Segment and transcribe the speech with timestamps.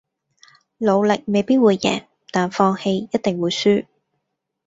[0.79, 3.85] 努力未必會贏但放棄一定會輸